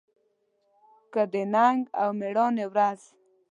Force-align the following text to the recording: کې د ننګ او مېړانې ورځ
کې 1.11 1.23
د 1.33 1.35
ننګ 1.53 1.81
او 2.01 2.09
مېړانې 2.19 2.65
ورځ 2.73 3.01